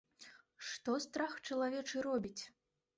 [0.69, 2.39] Што страх чалавечы робіць!